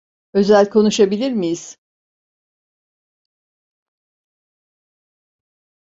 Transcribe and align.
Özel 0.33 0.69
konuşabilir 0.69 1.31
miyiz? 1.31 1.77